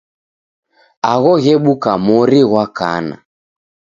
Agho 1.11 1.33
ghebuka 1.43 1.91
mori 2.05 2.39
ghwa 2.49 2.65
kana. 2.77 3.15